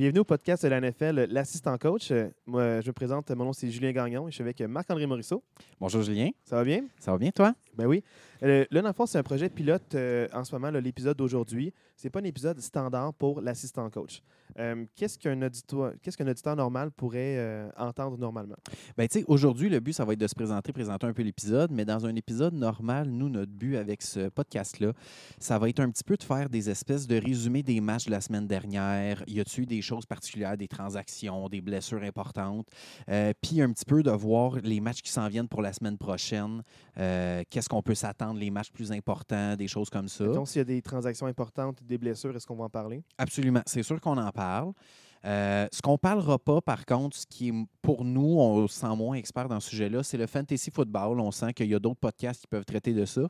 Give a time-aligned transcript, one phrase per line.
[0.00, 2.10] Bienvenue au podcast de la NFL, l'assistant coach.
[2.10, 5.04] Euh, Moi, je me présente, mon nom c'est Julien Gagnon et je suis avec Marc-André
[5.04, 5.44] Morisseau.
[5.78, 6.86] Bonjour Julien, Ça va bien?
[6.98, 7.54] ça va bien toi?
[7.76, 8.02] Ben oui.
[8.42, 11.74] Euh, le c'est un projet pilote euh, en ce moment, l'épisode d'aujourd'hui.
[11.96, 14.22] C'est pas un épisode standard pour l'assistant coach.
[14.58, 18.56] Euh, qu'est-ce qu'un auditoire, qu'est-ce qu'un auditeur normal pourrait euh, entendre normalement?
[18.96, 21.22] Ben tu sais, aujourd'hui, le but, ça va être de se présenter, présenter un peu
[21.22, 24.92] l'épisode, mais dans un épisode normal, nous, notre but avec ce podcast-là,
[25.38, 28.10] ça va être un petit peu de faire des espèces de résumés des matchs de
[28.10, 29.22] la semaine dernière.
[29.26, 32.66] Y a-t-il eu des choses particulières, des transactions, des blessures importantes?
[33.08, 35.98] Euh, Puis un petit peu de voir les matchs qui s'en viennent pour la semaine
[35.98, 36.62] prochaine.
[36.98, 40.26] Euh, Qu'est-ce qu'on peut s'attendre, les matchs plus importants, des choses comme ça.
[40.26, 43.02] Donc, s'il y a des transactions importantes, des blessures, est-ce qu'on va en parler?
[43.18, 43.62] Absolument.
[43.66, 44.72] C'est sûr qu'on en parle.
[45.24, 48.80] Euh, ce qu'on ne parlera pas, par contre, ce qui est pour nous, on se
[48.80, 51.20] sent moins expert dans ce sujet-là, c'est le fantasy football.
[51.20, 53.22] On sent qu'il y a d'autres podcasts qui peuvent traiter de ça.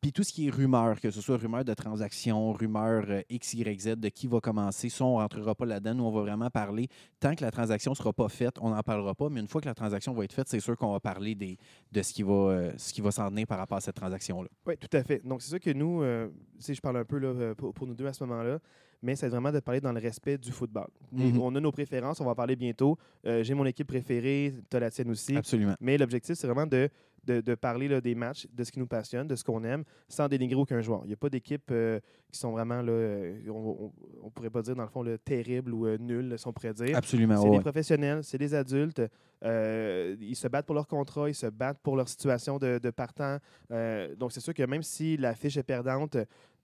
[0.00, 3.54] Puis tout ce qui est rumeur, que ce soit rumeur de transaction, rumeur euh, X,
[3.54, 5.94] Y, Z, de qui va commencer, ça, on ne rentrera pas là-dedans.
[5.94, 6.88] Nous, on va vraiment parler.
[7.20, 9.28] Tant que la transaction ne sera pas faite, on n'en parlera pas.
[9.30, 12.02] Mais une fois que la transaction va être faite, c'est sûr qu'on va parler de
[12.02, 12.72] ce qui va, euh,
[13.10, 14.48] s'en venir par rapport à cette transaction-là.
[14.66, 15.26] Oui, tout à fait.
[15.26, 18.58] Donc, c'est sûr que nous, je parle un peu pour nous deux à ce moment-là,
[19.02, 20.88] mais c'est vraiment de parler dans le respect du football.
[21.12, 21.40] Mhm.
[21.40, 22.98] On a nos préférences, on va en parler bientôt.
[23.26, 25.36] Euh, J'ai mon équipe préférée, tu as la tienne aussi.
[25.36, 25.74] Absolument.
[25.80, 26.88] Mais l'objectif, c'est vraiment de,
[27.24, 29.84] de, de parler là, des matchs, de ce qui nous passionne, de ce qu'on aime,
[30.08, 31.00] sans dénigrer aucun joueur.
[31.04, 33.92] Il n'y a pas d'équipes euh, qui sont vraiment, là, euh, on
[34.24, 36.74] ne pourrait pas dire dans le fond, là, terribles ou euh, nulles, si on pourrait
[36.74, 36.96] dire.
[36.96, 37.36] Absolument.
[37.36, 37.56] C'est ouais.
[37.56, 39.02] des professionnels, c'est des adultes.
[39.42, 43.38] ils se battent pour leur contrat, ils se battent pour leur situation de, de partant.
[44.18, 46.16] Donc, c'est sûr que même si la fiche est perdante,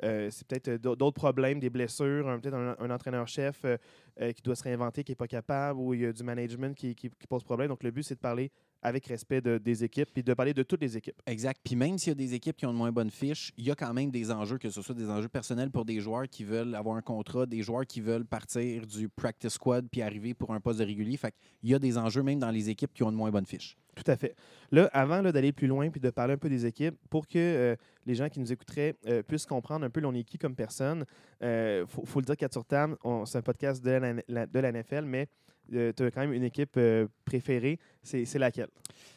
[0.02, 3.76] euh, c'est peut-être d'au- d'autres problèmes, des blessures, peut-être un, entraîneur-chef euh,
[4.20, 6.74] euh, qui doit se réinventer, qui n'est pas capable, ou il y a du management
[6.74, 6.94] qui,
[7.28, 7.68] pose problème.
[7.68, 8.50] Donc, le but, c'est de parler
[8.82, 11.20] avec respect de- des équipes, puis de parler de toutes les équipes.
[11.26, 11.60] Exact.
[11.64, 13.70] Puis même s'il y a des équipes qui ont une moins bonne fiche, il y
[13.70, 16.44] a quand même des enjeux, que ce soit des enjeux personnels pour des joueurs qui
[16.44, 20.52] veulent avoir un contrat, des joueurs qui veulent partir du practice squad puis arriver pour
[20.52, 21.16] un poste de régulier.
[21.16, 23.46] Fait qu'il y a des enjeux même dans les équipes qui ont une moins bonne
[23.46, 23.76] fiche.
[23.96, 24.36] Tout à fait.
[24.70, 27.76] Là, avant d'aller plus loin puis de parler un peu des équipes, pour que euh,
[28.04, 31.04] les gens qui nous écouteraient euh, puissent comprendre un peu l'on est qui comme personne,
[31.42, 34.70] il faut, faut le dire qu'à Turtam, on- c'est un podcast de la, de la
[34.72, 35.26] NFL, mais
[35.72, 37.78] tu as quand même une équipe euh, préférée.
[38.02, 38.68] C'est laquelle?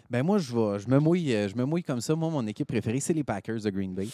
[0.09, 2.15] Ben moi, je vais, je me mouille, euh, je me mouille comme ça.
[2.15, 4.07] Moi, mon équipe préférée, c'est les Packers de Green Bay.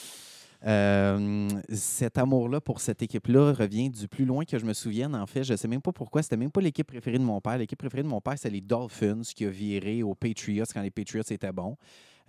[0.65, 5.15] Euh, cet amour-là pour cette équipe-là revient du plus loin que je me souvienne.
[5.15, 6.23] En fait, je ne sais même pas pourquoi.
[6.23, 7.57] C'était même pas l'équipe préférée de mon père.
[7.57, 10.91] L'équipe préférée de mon père, c'est les Dolphins qui a viré aux Patriots quand les
[10.91, 11.77] Patriots étaient bons.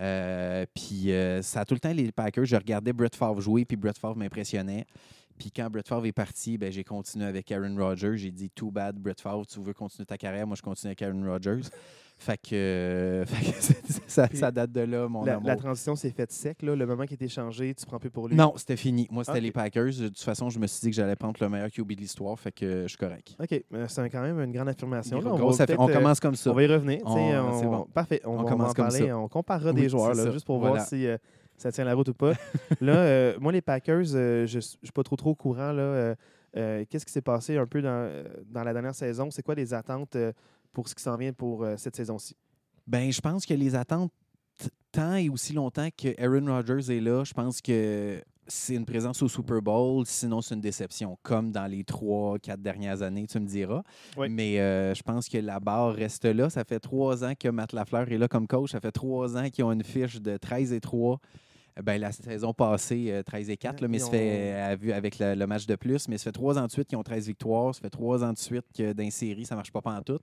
[0.01, 2.45] Euh, puis euh, ça a tout le temps les Packers.
[2.45, 4.87] Je regardais Brett Favre jouer, puis Brett Favre m'impressionnait.
[5.39, 8.17] Puis quand Brett Favre est parti, ben, j'ai continué avec Aaron Rodgers.
[8.17, 10.47] J'ai dit, too bad, Brett Favre, tu veux continuer ta carrière.
[10.47, 11.61] Moi, je continue avec Aaron Rodgers.
[12.19, 15.49] Fait que, euh, fait que ça, date de là, mon La, amour.
[15.49, 16.63] la transition s'est faite sec.
[16.63, 16.75] Là.
[16.75, 18.35] Le moment qui a été changé, tu prends plus pour lui.
[18.35, 19.07] Non, c'était fini.
[19.11, 19.85] Moi, c'était les Packers.
[20.01, 22.39] De toute façon, je me suis dit que j'allais prendre le meilleur QB de l'histoire,
[22.41, 23.37] fait que je suis correct.
[23.39, 23.63] OK.
[23.75, 25.21] euh, C'est quand même une grande affirmation.
[25.21, 25.31] là.
[25.35, 26.51] On, peut-être, on euh, commence comme ça.
[26.53, 27.01] On va y revenir.
[27.05, 27.87] On- on- c'est bon.
[27.93, 28.23] Parfait.
[28.25, 29.09] On, commence en comme parler.
[29.09, 29.19] ça.
[29.19, 30.77] On comparera Oui, des joueurs là, juste pour Voilà.
[30.77, 31.19] voir si euh,
[31.57, 32.33] ça tient la route ou pas.
[32.81, 35.73] là, euh, moi, les Packers, euh, je ne suis pas trop trop au courant.
[35.73, 36.15] là,
[36.57, 39.31] euh, Qu'est-ce qui s'est passé un peu dans, dans la dernière saison?
[39.31, 40.17] C'est quoi les attentes
[40.73, 42.35] pour ce qui s'en vient pour cette saison-ci?
[42.87, 44.13] Ben, je pense que les attentes,
[44.91, 49.23] tant et aussi longtemps que Aaron Rodgers est là, je pense que c'est une présence
[49.23, 53.41] au Super Bowl, sinon c'est une déception, comme dans les trois, quatre dernières années, tu
[53.41, 53.83] me diras.
[54.17, 54.29] Oui.
[54.29, 56.49] Mais euh, je pense que la barre reste là.
[56.51, 58.73] Ça fait trois ans que Matt Lafleur est là comme coach.
[58.73, 61.19] Ça fait trois ans qu'ils ont une fiche de 13 et 3.
[61.83, 65.35] Ben, la saison passée, euh, 13 et 4, là, mais ça fait euh, avec le,
[65.35, 66.09] le match de plus.
[66.09, 67.75] Mais ça fait trois ans de suite qu'ils ont 13 victoires.
[67.75, 70.03] Ça fait trois ans de suite que dans les séries, ça ne marche pas en
[70.03, 70.21] tout.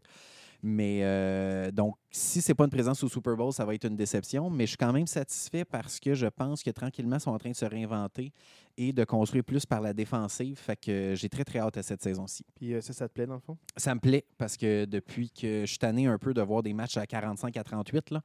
[0.65, 3.97] Mais euh, donc, si c'est pas une présence au Super Bowl, ça va être une
[3.97, 4.49] déception.
[4.49, 7.37] Mais je suis quand même satisfait parce que je pense que tranquillement, ils sont en
[7.37, 8.31] train de se réinventer
[8.77, 10.57] et de construire plus par la défensive.
[10.57, 12.45] Fait que j'ai très, très hâte à cette saison-ci.
[12.55, 13.57] Puis euh, ça, ça te plaît dans le fond?
[13.75, 16.73] Ça me plaît parce que depuis que je suis tanné un peu de voir des
[16.73, 18.21] matchs à 45 à 38, là,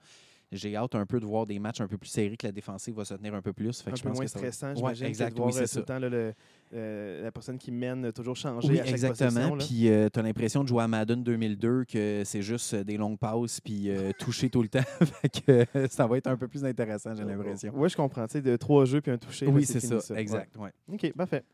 [0.50, 2.94] j'ai hâte un peu de voir des matchs un peu plus serrés, que la défensive
[2.94, 3.80] va se tenir un peu plus.
[3.82, 5.36] Fait Un que je peu pense moins que ça va- stressant, Ouais, j'imagine, exact, de
[5.40, 6.32] voir oui, euh, tout le temps là, le-
[6.74, 9.56] euh, la personne qui mène euh, toujours changer Oui, à chaque exactement.
[9.58, 13.18] Puis tu as l'impression de jouer à Madden 2002 que c'est juste euh, des longues
[13.18, 14.80] passes puis euh, toucher tout le temps.
[15.22, 17.72] fait que euh, ça va être un peu plus intéressant, j'ai l'impression.
[17.74, 18.26] Oui, je comprends.
[18.26, 19.46] Tu sais, de trois jeux puis un touché.
[19.46, 20.20] là, Oui, c'est ça, Ouais.
[20.20, 20.56] exact.
[20.56, 20.70] ouais.
[20.92, 21.44] OK, parfait.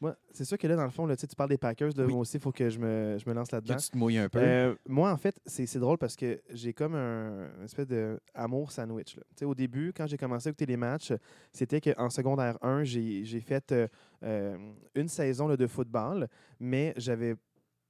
[0.00, 1.92] Moi, c'est sûr que là, dans le fond, là, tu parles des Packers.
[1.96, 2.04] Oui.
[2.04, 3.76] Moi aussi, il faut que je me, je me lance Que là-dedans.
[3.76, 4.38] tu te mouilles un peu.
[4.40, 9.16] Euh, moi, en fait, c'est drôle parce que j'ai comme un une espèce d'amour sandwich.
[9.16, 9.46] là.
[9.46, 11.12] Au début, quand j'ai commencé à écouter les matchs,
[11.52, 13.88] c'était qu'en secondaire 1, j'ai j'ai fait euh,
[14.22, 14.56] euh,
[14.94, 16.28] une saison là, de football,
[16.60, 17.34] mais j'avais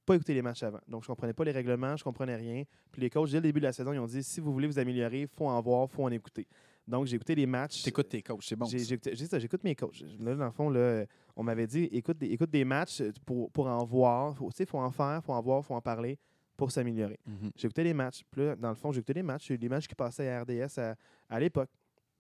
[0.05, 0.79] pas écouté les matchs avant.
[0.87, 2.62] Donc, je comprenais pas les règlements, je comprenais rien.
[2.93, 4.69] Puis les coachs, dès le début de la saison, ils ont dit si vous voulez
[4.69, 6.47] vous améliorer, il faut en voir, il faut en écouter.
[6.87, 7.83] Donc, j'ai écouté les matchs.
[7.83, 8.67] T'écoutes tes coachs, c'est bon.
[8.67, 9.38] J'ai- ça.
[9.38, 10.03] J'écoute mes coachs.
[10.21, 11.05] Là, dans le fond, là,
[11.35, 14.37] on m'avait dit écoute des, écoute des matchs pour, pour en voir.
[14.37, 16.17] Faut- Tu sais, il faut en faire, il faut en voir, il faut en parler
[16.56, 17.19] pour s'améliorer.
[17.27, 17.50] Mhm.
[17.56, 18.23] J'écoutais les matchs.
[18.31, 19.50] Puis là, dans le fond, j'écoutais les matchs.
[19.50, 20.94] Les matchs qui passaient à RDS à,
[21.29, 21.71] à l'époque.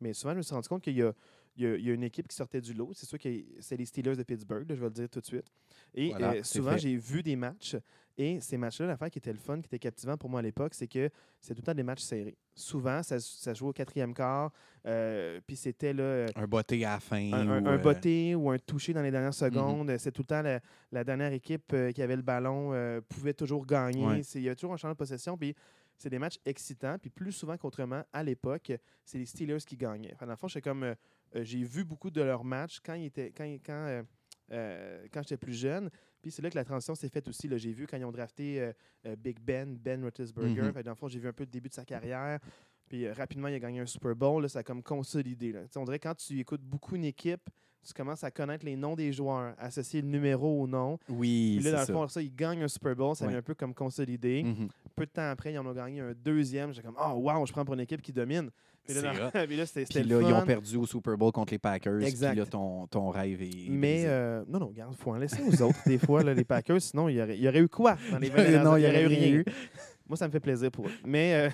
[0.00, 1.12] Mais souvent, je me suis rendu compte qu'il y a,
[1.56, 2.90] il y a- il y a une équipe qui sortait du lot.
[2.92, 3.28] C'est sûr que
[3.60, 5.46] c'est les Steelers de Pittsburgh, là, je vais le dire tout de suite.
[5.94, 7.76] Et Voilà, euh, souvent, j'ai vu des matchs.
[8.18, 10.72] Et ces matchs-là, l'affaire qui était le fun, qui était captivant pour moi à l'époque,
[10.74, 11.10] c'est que
[11.40, 12.36] c'est tout le temps des matchs serrés.
[12.54, 14.50] Souvent, ça, ça jouait au quatrième quart.
[14.86, 17.32] euh, puis c'était là, euh, Un botté à la fin.
[17.32, 19.94] un, un- ou, un euh, botté ou un touché dans les dernières secondes.
[19.98, 20.60] C'est tout le temps la,
[20.92, 24.06] la dernière équipe qui avait le ballon euh, pouvait toujours gagner.
[24.06, 24.20] Ouais.
[24.34, 25.36] Il y avait toujours un changement de possession.
[25.36, 25.54] Puis
[25.98, 26.96] c'est des matchs excitants.
[26.98, 28.72] Puis plus souvent qu'autrement, à l'époque,
[29.04, 30.12] c'est les Steelers qui gagnaient.
[30.14, 30.94] Enfin, dans le fond, comme,
[31.34, 34.02] j'ai vu beaucoup de leurs matchs quand, ils étaient, quand, quand,
[34.48, 35.90] quand j'étais plus jeune.
[36.26, 37.48] Puis c'est là que la transition s'est faite aussi.
[37.56, 38.72] J'ai vu quand ils ont drafté euh,
[39.06, 40.60] euh, Big Ben, Ben Roethlisberger.
[40.60, 40.72] Mhm.
[40.72, 42.40] Fait que dans le fond, j'ai vu un peu le début de sa carrière.
[42.88, 44.42] Puis euh, rapidement, il a gagné un Super Bowl.
[44.42, 45.52] là, ça a comme consolidé.
[45.52, 45.60] là.
[45.76, 47.48] On dirait que quand tu écoutes beaucoup une équipe,
[47.86, 50.98] tu commences à connaître les noms des joueurs, associer le numéro au nom.
[51.08, 53.14] Oui, Puis là, dans le fond, ça, ils gagnent un Super Bowl.
[53.14, 53.30] Ça Ouais.
[53.30, 54.42] vient un peu comme consolidé.
[54.42, 54.66] Mhm.
[54.96, 56.72] Peu de temps après, ils en ont gagné un deuxième.
[56.72, 58.50] J'étais comme, oh, wow, je prends pour une équipe qui domine.
[59.46, 62.00] Puis là, c'était ils ont perdu au Super Bowl contre les Packers.
[62.02, 62.30] Exact.
[62.30, 63.68] Puis là, ton, ton rêve est.
[63.68, 66.80] Mais euh, non, non, regarde, faut en laisser aux autres des fois, là, les Packers.
[66.80, 68.82] Sinon, il y aurait, il y aurait eu quoi dans les 20 dernières Non, il
[68.84, 69.44] y aurait eu rien eu.
[70.08, 70.92] Moi, ça me fait plaisir pour eux.
[71.04, 71.50] Mais euh,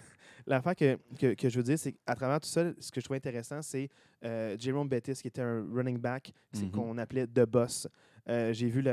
[0.46, 3.04] l'affaire que, que, que je veux dire, c'est qu'à travers tout ça, ce que je
[3.04, 3.88] trouve intéressant, c'est
[4.24, 6.70] euh, Jerome Bettis, qui était un running back Mhm.
[6.70, 7.88] qu'on appelait The Boss.
[8.28, 8.84] Euh, J'ai vu,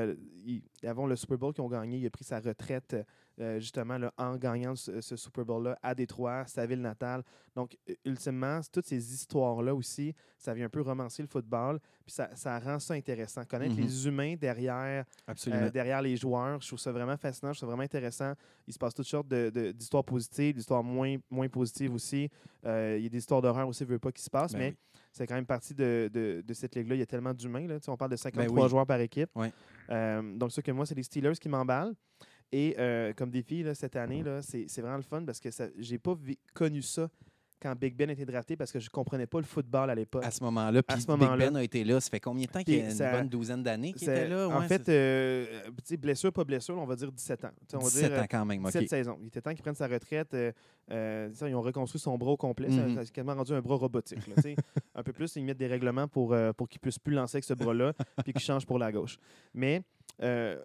[0.45, 2.95] il- avant le Super Bowl qu'ils ont gagné, il a pris sa retraite
[3.39, 7.24] euh, justement là, en gagnant ce, ce Super Bowl-là à Détroit, sa ville natale.
[7.56, 12.30] Donc, ultimement, toutes ces histoires-là aussi, ça vient un peu romancer le football, puis ça,
[12.36, 13.44] ça rend ça intéressant.
[13.45, 13.81] Connaître Mhm.
[13.81, 16.62] les humains derrière euh, derrière les joueurs.
[16.62, 18.33] Je trouve ça vraiment fascinant, je trouve ça vraiment intéressant.
[18.68, 22.30] Il se passe toutes sortes d'histoires positives, d'histoires moins, moins positives aussi.
[22.65, 24.59] Euh, il y a des histoires d'horreur aussi, je veux pas qui se passent, Ben
[24.59, 25.00] mais oui.
[25.12, 26.95] c'est quand même partie de, de- de cette ligue-là.
[26.95, 27.68] Il y a tellement d'humains.
[27.88, 28.69] On parle de 53 oui.
[28.69, 29.30] joueurs par équipe.
[29.89, 31.94] Euh, donc, ça que moi, c'est les Steelers qui m'emballent.
[32.51, 35.51] Et euh, comme défi, là, cette année, là, c'est c'est vraiment le fun parce que
[35.51, 37.07] ça- j'ai pas vi- connu ça
[37.62, 40.24] quand Big Ben a été drafté parce que je comprenais pas le football à l'époque.
[40.25, 41.38] À ce moment-là, puis Big moment-là.
[41.51, 42.00] Ben a été là.
[42.00, 44.30] Ça fait combien de temps qu'il y a une ça- bonne douzaine d'années qu'il était
[44.30, 44.48] là?
[44.48, 45.46] en fait, euh,
[46.00, 47.51] blessure, pas blessure, on va dire 17 ans.
[47.60, 48.62] Tu sais, On va 17 dire, euh, ans quand même.
[48.66, 48.72] OK.
[48.72, 49.18] 17 saisons.
[49.22, 50.34] Il était temps qu'il prenne sa retraite.
[50.34, 50.51] euh,
[50.90, 52.69] euh, ils ont reconstruit son bras au complet.
[52.69, 52.96] Mhm.
[52.96, 54.25] Ça- C'est quasiment rendu un bras robotique.
[54.25, 54.36] là,
[54.96, 57.54] un peu plus, ils mettent des règlements pour, pour qu'il puisse plus lancer avec ce
[57.54, 57.94] bras-là,
[58.25, 59.18] puis qu'il change pour la gauche.
[59.54, 59.81] Mais
[60.24, 60.57] euh,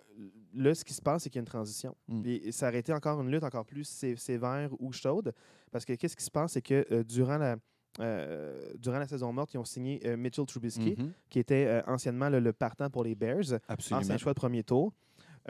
[0.55, 1.95] là, ce qui se passe, c'est qu'il y a une transition.
[2.09, 2.23] Mm.
[2.23, 5.33] Puis ça aurait été encore une lutte encore plus sé- sévère ou chaude.
[5.71, 7.57] Parce que qu'est-ce qui se passe, c'est que euh, durant la.
[8.01, 11.13] euh, durant la saison morte, ils ont signé euh, Mitchell Trubisky, Mhm.
[11.31, 14.01] qui était anciennement le, le partant pour les Bears Absolument.
[14.01, 14.93] ancien choix de premier tour.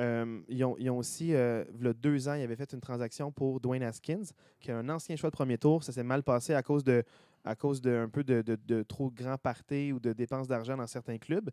[0.01, 2.73] Euh, ils, ont, ils ont aussi, euh, il y a deux ans, ils avaient fait
[2.73, 4.25] une transaction pour Dwayne Haskins,
[4.61, 5.85] qui est un ancien choix de premier tour.
[5.85, 7.05] Ça s'est mal passé à cause de
[7.47, 10.77] à cause de un peu de, de- de trop grands parties ou de dépenses d'argent
[10.79, 11.51] dans certains clubs.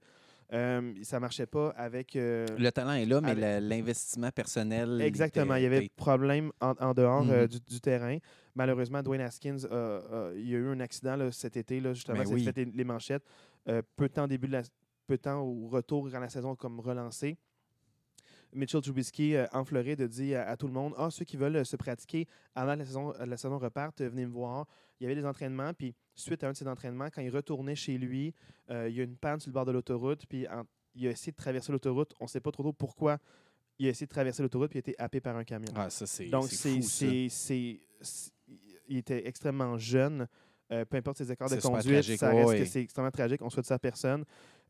[0.54, 2.16] Euh, ça ne marchait pas avec.
[2.16, 5.00] euh, Le talent est là, mais avec- l'investissement personnel.
[5.02, 5.56] Exactement.
[5.56, 7.48] Il y avait problème en, en dehors euh, Mhm.
[7.48, 8.18] du, du terrain.
[8.56, 9.58] Malheureusement, Dwayne Haskins,
[10.36, 12.44] il y a eu un accident là, cet été, là, justement, Ben ça a oui.
[12.44, 13.24] fait les, les manchettes.
[13.70, 14.62] Euh, peu de temps au début de la,
[15.08, 17.38] peu de temps au retour quand la saison comme relancé.
[18.54, 21.56] Mitchell Trubisky euh, en Floride dit à, à tout le monde Ah, ceux qui veulent
[21.58, 24.68] euh, se pratiquer avant que la saison, la saison reparte, euh, venez me voir.
[25.00, 27.76] Il y avait des entraînements, puis suite à un de ces entraînements, quand il retournait
[27.76, 28.34] chez lui,
[28.70, 30.64] euh, il y a une panne sur le bord de l'autoroute, puis en-
[30.94, 32.14] il a essayé de traverser l'autoroute.
[32.20, 33.18] On ne sait pas trop, trop pourquoi
[33.80, 35.72] il a essayé de traverser l'autoroute, puis il a été happé par un camion.
[35.76, 36.26] Ah, ça, c'est.
[36.26, 37.80] Donc, c'est
[38.88, 40.28] il était extrêmement jeune.
[40.72, 42.60] Euh, peu importe ses écarts de conduite, tragique, ça reste ouais.
[42.60, 43.42] que c'est extrêmement tragique.
[43.42, 44.24] On souhaite ça à personne.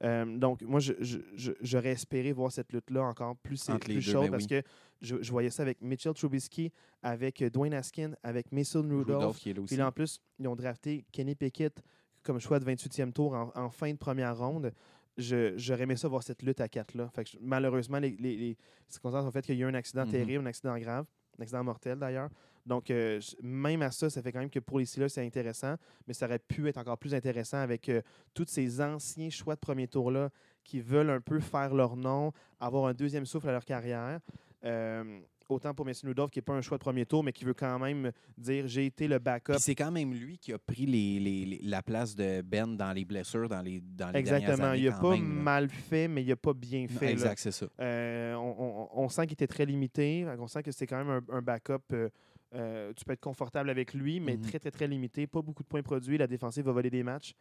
[0.03, 4.23] Euh, donc, moi, je- je- je- j'aurais espéré voir cette lutte-là encore plus, plus chaude
[4.25, 4.49] ben parce oui.
[4.49, 4.61] que
[5.01, 6.71] je, voyais ça avec Mitchell Trubisky,
[7.03, 9.05] avec Dwayne Haskin, avec Mason Rudolph.
[9.17, 9.67] Rudolph qui est là aussi.
[9.75, 11.81] Puis là, en plus, ils ont drafté Kenny Pickett
[12.23, 14.71] comme choix de 28e tour en, en fin de première ronde.
[15.17, 17.09] J'aurais aimé ça voir cette lutte à quatre là.
[17.13, 19.73] Fait que je- malheureusement, les, les, les circonstances ont fait qu'il y a eu un
[19.75, 20.11] accident Mhm.
[20.11, 21.05] terrible, un accident grave,
[21.37, 22.29] un accident mortel d'ailleurs.
[22.65, 25.75] Donc, euh, même à ça, ça fait quand même que pour les Steelers, c'est intéressant,
[26.07, 28.01] mais ça aurait pu être encore plus intéressant avec euh,
[28.33, 30.29] tous ces anciens choix de premier tour-là
[30.63, 34.19] qui veulent un peu faire leur nom, avoir un deuxième souffle à leur carrière.
[34.63, 37.43] Euh, autant pour Mason Rudolph, qui n'est pas un choix de premier tour, mais qui
[37.43, 40.85] veut quand même dire j'ai été le backup c'est quand même lui qui a pris
[40.85, 44.37] les, les- les- la place de Ben dans les blessures dans les, dans les dernières
[44.49, 44.67] Exactement.
[44.69, 47.11] années Il n'a pas même, mal fait, mais il n'a pas bien fait.
[47.11, 47.65] Exact, c'est ça.
[47.81, 48.55] Euh, on,
[48.93, 50.25] on- on sent qu'il était très limité.
[50.39, 51.81] On sent que c'est quand même un, un backup.
[51.91, 52.07] euh,
[52.53, 54.41] euh, tu peux être confortable avec lui, mais Mhm.
[54.41, 55.27] très, très, très limité.
[55.27, 56.17] Pas beaucoup de points produits.
[56.17, 57.33] La défensive va voler des matchs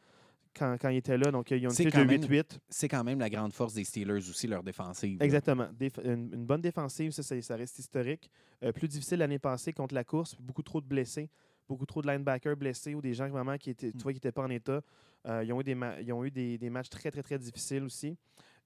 [0.55, 1.31] quand, quand il était là.
[1.31, 2.59] Donc, ils ont une de même 8-8.
[2.69, 5.21] C'est quand même la grande force des Steelers aussi, leur défensive.
[5.21, 5.69] Exactement.
[5.79, 8.31] Déf- une, une bonne défensive, ça, ça, ça reste historique.
[8.63, 10.35] Euh, plus difficile l'année passée contre la course.
[10.41, 11.29] Beaucoup trop de blessés
[11.69, 14.01] beaucoup trop de linebackers blessés ou des gens vraiment qui étaient, tu Mm.
[14.01, 14.81] vois, qui n'étaient pas en état.
[15.29, 17.85] Euh, ils ont eu, des, ils ont eu des, des matchs très, très, très difficiles
[17.85, 18.17] aussi.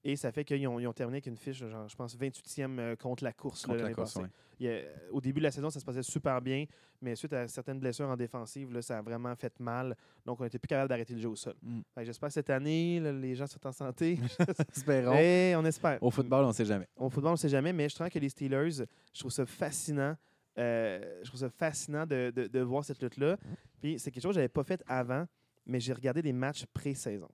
[0.07, 3.23] Et ça fait qu'ils ont, terminé avec une fiche, genre, je pense, 28e euh, contre
[3.23, 4.19] la course l'année passée.
[4.19, 4.27] ouais.
[4.59, 4.81] Il a-
[5.11, 6.65] au début de la saison, ça se passait super bien,
[7.01, 9.97] mais suite à certaines blessures en défensive, là, ça a vraiment fait mal.
[10.25, 11.55] Donc, on n'était plus capable d'arrêter le jeu au sol.
[11.63, 11.81] Mm.
[12.03, 14.19] J'espère que cette année, là, les gens sont en santé.
[14.75, 15.15] Espérons.
[15.17, 15.97] Et on espère.
[16.01, 16.87] Au football, on ne sait jamais.
[16.95, 19.45] Au football, on ne sait jamais, mais je trouve que les Steelers, je trouve ça
[19.45, 20.15] fascinant.
[20.57, 23.37] euh, je trouve ça fascinant de, de- de voir cette lutte-là.
[23.81, 25.25] Puis c'est quelque chose que je n'avais pas fait avant,
[25.65, 27.27] mais j'ai regardé des matchs pré-saison.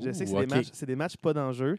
[0.00, 1.76] Je sais que c'est Ouh, des, matchs, des matchs pas d'enjeu,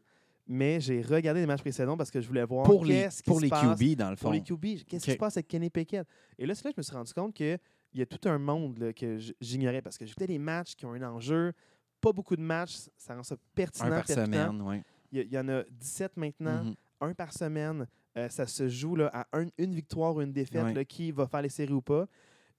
[0.48, 3.38] mais j'ai regardé des matchs pré-saison parce que je voulais voir Pour les, qui pour
[3.38, 4.32] se les passe QB, dans le pour fond.
[4.32, 4.86] les QB.
[4.88, 6.08] Qu'est-ce qui se passe avec Kenny Pickett?
[6.38, 7.60] Et là, c'est là que je me suis rendu compte qu'il
[7.94, 10.94] y a tout un monde là, que j'ignorais parce que j'écoutais des matchs qui ont
[10.94, 11.54] un enjeu.
[12.00, 13.88] Pas beaucoup de matchs, ça rend ça pertinent.
[13.88, 14.82] Un par semaine, oui.
[15.12, 16.76] Il y, a- il y en a 17 maintenant, Mhm.
[17.02, 17.88] un par semaine.
[18.18, 21.28] Euh, ça se joue là, à un- une victoire ou une défaite, là, qui va
[21.28, 22.08] faire les séries ou pas.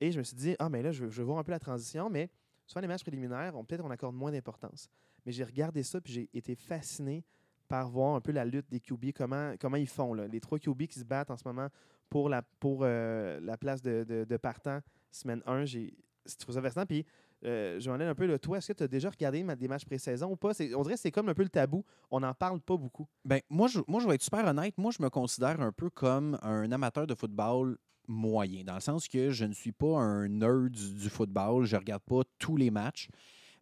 [0.01, 2.09] Et je me suis dit, ah, mais là, je je voir un peu la transition,
[2.09, 2.31] mais
[2.67, 4.89] souvent les matchs préliminaires, peut-être on accorde moins d'importance.
[5.27, 7.25] Mais j'ai regardé ça, puis j'ai été fasciné
[7.69, 10.15] par voir un peu la lutte des QB, comment, comment ils font.
[10.15, 11.69] Les trois QB qui se battent en ce moment
[12.09, 15.95] pour la, pour, euh, la place de, de, partant, semaine 1, j'ai
[16.29, 16.87] je trouve ça fascinant.
[16.87, 17.05] Puis,
[17.45, 20.31] euh, je un peu, là, toi, est-ce que tu as déjà regardé des matchs pré-saison
[20.33, 20.51] ou pas?
[20.75, 21.85] On dirait que c'est comme un peu le tabou.
[22.11, 23.07] On n'en parle pas beaucoup.
[23.25, 24.77] Ben, moi, je, moi, je vais être super honnête.
[24.77, 29.07] Moi, je me considère un peu comme un amateur de football moyen, dans le sens
[29.07, 31.65] que je ne suis pas un nerd du football.
[31.65, 33.09] Je ne regarde pas tous les matchs.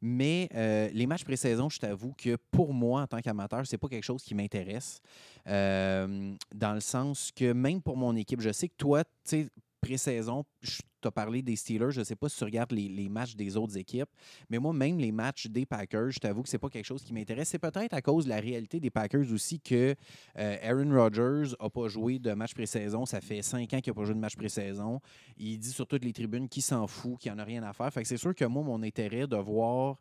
[0.01, 3.89] Mais euh, les matchs pré-saison, je t'avoue que pour moi, en tant qu'amateur, c'est pas
[3.89, 5.01] quelque chose qui m'intéresse.
[5.47, 9.49] Euh, dans le sens que même pour mon équipe, je sais que toi, tu
[9.87, 13.57] pré-saison, je t'ai parlé des Steelers, je sais pas si tu regardes les, matchs des
[13.57, 14.09] autres équipes,
[14.51, 17.13] mais moi, même les matchs des Packers, je t'avoue que c'est pas quelque chose qui
[17.13, 17.49] m'intéresse.
[17.49, 19.95] C'est peut-être à cause de la réalité des Packers aussi que
[20.39, 23.07] euh, Aaron Rodgers a pas joué de match pré-saison.
[23.07, 25.01] Ça fait cinq ans qu'il n'a pas joué de match pré-saison.
[25.37, 27.93] Il dit sur toutes les tribunes qu'il s'en fout, qu'il n'en a rien à faire.
[27.93, 29.97] Fait que c'est sûr que moi, mon intérêt de voir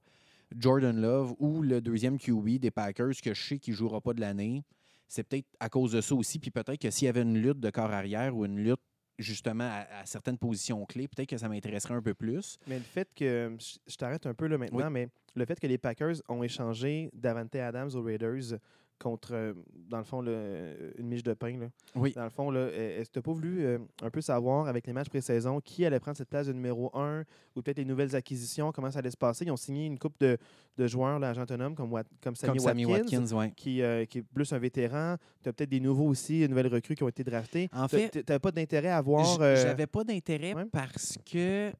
[0.57, 4.13] Jordan Love ou le deuxième QB des Packers, que je sais qu'il ne jouera pas
[4.13, 4.63] de l'année,
[5.07, 6.39] c'est peut-être à cause de ça aussi.
[6.39, 8.81] Puis peut-être que s'il y avait une lutte de corps arrière ou une lutte
[9.19, 12.57] justement à, à certaines positions clés, peut-être que ça m'intéresserait un peu plus.
[12.67, 13.55] Mais le fait que.
[13.87, 14.91] Je t'arrête un peu là maintenant, Oui.
[14.91, 18.57] mais le fait que les Packers ont échangé Davante Adams aux Raiders
[18.99, 19.53] contre, euh,
[19.89, 21.57] dans le fond, le- une miche de pain.
[21.59, 21.67] Là.
[21.95, 22.13] Oui.
[22.13, 24.87] Dans le fond, euh, est-ce que tu n'as pas voulu euh, un peu savoir avec
[24.87, 27.23] les matchs pré-saison qui allait prendre cette place de numéro 1
[27.55, 29.45] ou peut-être les nouvelles acquisitions, comment ça allait se passer?
[29.45, 30.37] Ils ont signé une coupe de,
[30.77, 31.89] de joueurs, là, agents autonomes, comme,
[32.21, 33.19] comme Sammy Comme Sammy Watkins.
[33.21, 33.51] Watkins, ouais.
[33.55, 35.17] Qui, euh, qui est plus un vétéran.
[35.43, 37.69] Tu as peut-être des nouveaux aussi, de nouvelles recrues qui ont été draftées.
[37.73, 39.39] En fait, Tu n'avais pas d'intérêt à voir.
[39.41, 40.65] Euh, J'avais pas d'intérêt ouais.
[40.71, 41.71] parce que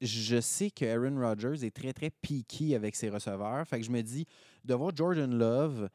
[0.00, 3.64] je sais que Aaron Rodgers est très, très piqué avec ses receveurs.
[3.68, 4.26] Fait que je me dis,
[4.64, 5.88] de voir Jordan Love,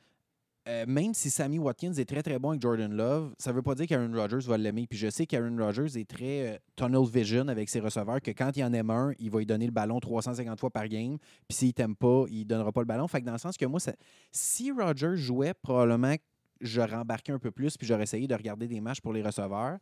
[0.68, 3.74] euh, même si Sammy Watkins est très, très bon avec Jordan Love, ça veut pas
[3.76, 4.86] dire qu'Aaron Rodgers va l'aimer.
[4.88, 8.56] Puis je sais qu'Aaron Rodgers est très euh, tunnel vision avec ses receveurs, que quand
[8.58, 11.18] il en aime un, il va lui donner le ballon 350 fois par game.
[11.48, 13.08] Puis s'il t'aime pas, il donnera pas le ballon.
[13.08, 13.96] Fait que dans le sens que moi, ça-
[14.32, 16.16] si Rodgers jouait, probablement
[16.60, 19.78] j'aurais embarqué un peu plus, puis j'aurais essayé de regarder des matchs pour les receveurs.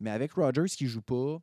[0.00, 1.38] Mais avec Rodgers qui joue pas,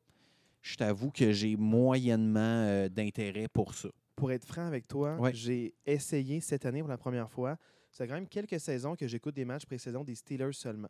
[0.64, 3.90] je t'avoue que j'ai moyennement euh, d'intérêt pour ça.
[4.16, 5.32] pour être franc avec toi, Ouais.
[5.34, 7.58] j'ai essayé cette année pour la première fois.
[7.92, 10.90] C'est quand même quelques saisons que j'écoute des matchs pré-saison des Steelers seulement.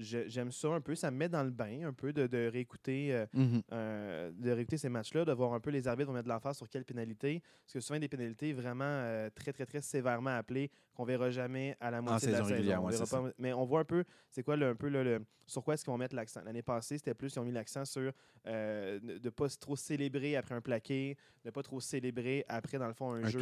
[0.00, 3.14] J'aime ça un peu, ça me met dans le bain un peu de, de réécouter,
[3.14, 3.26] euh,
[3.72, 6.56] euh, de réécouter ces matchs-là, de voir un peu les arbitres vont mettre de l'emphase
[6.56, 7.40] sur quelle pénalité.
[7.64, 11.76] Parce que souvent des pénalités vraiment euh, très, très, très sévèrement appelées qu'on verra jamais
[11.80, 12.56] à la moitié de la saison saison.
[12.56, 14.74] régulière, On ouais, verra c'est pas- mais on voit un peu, c'est quoi le, un
[14.74, 16.42] peu le, le- sur quoi est-ce qu'ils vont mettre l'accent.
[16.44, 18.12] L'année passée, c'était plus, ils ont mis l'accent sur
[18.44, 22.88] de ne pas trop célébrer après un plaqué, de ne pas trop célébrer après, dans
[22.88, 23.38] le fond, un, Un jeu,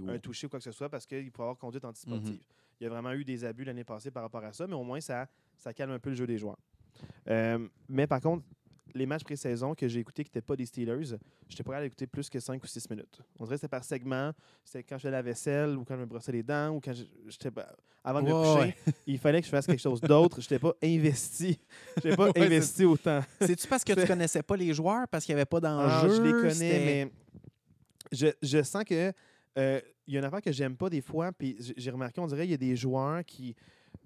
[0.00, 2.38] ou- un touché ou quoi que ce soit, parce qu'il pourrait y avoir conduite antisportive.
[2.80, 4.82] Il y a vraiment eu des abus l'année passée par rapport à ça, mais au
[4.84, 6.58] moins, ça, ça calme un peu le jeu des joueurs.
[7.28, 8.44] Euh, mais par contre,
[8.94, 11.82] les matchs pré-saison que j'ai écoutés qui n'étaient pas des Steelers, je n'étais pas capable
[11.84, 13.20] d'écouter plus que 5 ou 6 minutes.
[13.38, 14.32] On dirait que c'était par segment.
[14.64, 16.94] C'était quand je faisais la vaisselle ou quand je me brossais les dents ou quand
[16.94, 17.50] je- j'étais
[18.02, 18.92] avant de me Ouais, coucher.
[19.06, 20.40] Il fallait que je fasse quelque chose d'autre.
[20.40, 21.58] Je n'étais pas investi.
[22.02, 23.20] Je n'étais pas Ouais, investi autant.
[23.40, 26.14] C'est-tu parce que tu connaissais pas les joueurs, parce qu'il n'y avait pas Ah, d'enjeu?
[26.14, 27.12] je les connais, mais
[28.12, 29.12] je, je sens que
[29.58, 32.26] euh, il y a une affaire que j'aime pas des fois, puis j'ai remarqué, on
[32.26, 33.56] dirait qu'il y a des joueurs qui,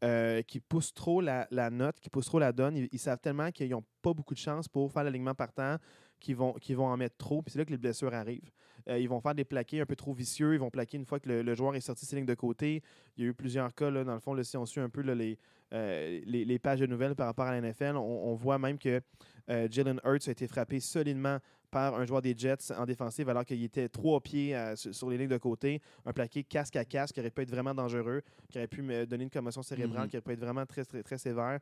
[0.03, 2.89] euh, qui poussent trop la, note, qui poussent trop la donne.
[2.91, 5.77] Ils, savent tellement qu'ils n'ont pas beaucoup de chance pour faire l'alignement partant,
[6.19, 8.51] qu'ils vont, vont en mettre trop, c'est là que les blessures arrivent.
[8.89, 11.21] Euh, ils vont faire des plaqués un peu trop vicieux, ils vont plaquer une fois
[11.21, 12.83] que le, joueur est sorti ses lignes de côté.
[13.17, 15.03] Il y a eu plusieurs cas, là, dans le fond, si on suit un peu
[15.07, 18.79] euh, les, les pages de nouvelles par rapport à la NFL, on, on voit même
[18.79, 19.03] que
[19.49, 21.39] Jalen Hurts a été frappé solidement
[21.71, 25.19] par un joueur des Jets en défensive alors qu'il était trois pieds euh, sur, les
[25.19, 25.81] lignes de côté.
[26.05, 29.07] Un plaqué casque à casque qui aurait pu être vraiment dangereux, qui aurait pu me
[29.07, 30.11] donner une commotion cérébrale, Mhm.
[30.11, 31.59] qui aurait pu être vraiment très, très, très sévère.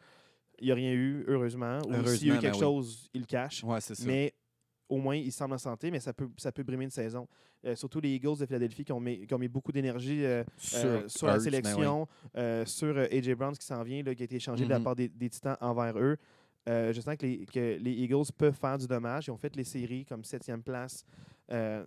[0.60, 1.78] Il n'y a rien eu, heureusement.
[1.86, 2.60] Ou s'il y a eu quelque ben oui.
[2.60, 3.62] chose, il le cache.
[3.62, 4.04] Ouais, c'est ça.
[4.06, 4.34] Mais
[4.88, 7.28] au moins, ils semblent en santé, mais ça peut, ça peut brimer une saison.
[7.64, 10.42] Euh, surtout les Eagles de Philadelphie qui ont mis, qui ont mis beaucoup d'énergie euh,
[10.74, 12.08] euh, sur, la ben sélection,
[12.64, 14.84] sur AJ Brown qui s'en vient, là, qui a été échangé de la Mhm.
[14.84, 16.16] part des, des Titans envers eux.
[16.68, 19.26] Euh, je sens que les, que les Eagles peuvent faire du dommage.
[19.26, 21.04] Ils ont fait les séries comme septième place
[21.50, 21.84] euh,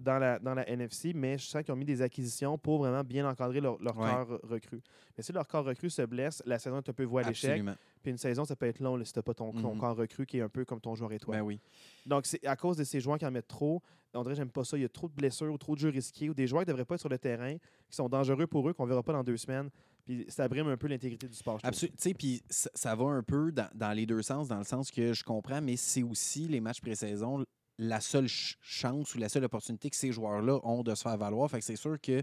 [0.00, 3.04] dans, la, dans la NFC, mais je sens qu'ils ont mis des acquisitions pour vraiment
[3.04, 4.10] bien encadrer leur, leur Ouais.
[4.10, 4.80] corps recru.
[5.16, 7.62] Mais si leur corps recru se blesse, la saison est un peu vouée à l'échec.
[8.02, 9.80] Puis une saison, ça peut être long là, si tu n'as pas ton, ton Mhm.
[9.80, 11.38] corps recru qui est un peu comme ton joueur étoile.
[11.40, 11.60] Ben oui.
[12.06, 13.82] Donc, c'est à cause de ces joueurs qui en mettent trop.
[14.14, 14.76] On dirait, j'aime pas ça.
[14.76, 16.68] Il y a trop de blessures ou trop de jeux risqués ou des joueurs qui
[16.68, 19.12] ne devraient pas être sur le terrain, qui sont dangereux pour eux, qu'on verra pas
[19.12, 19.68] dans deux semaines.
[20.04, 21.58] Puis ça brime un peu l'intégrité du sport.
[21.62, 21.96] Absolument.
[21.96, 24.64] Tu sais, puis ça, ça va un peu dans, dans les deux sens, dans le
[24.64, 27.44] sens que je comprends, mais c'est aussi les matchs pré-saison
[27.82, 31.16] la seule ch- chance ou la seule opportunité que ces joueurs-là ont de se faire
[31.16, 31.50] valoir.
[31.50, 32.22] Fait que c'est sûr que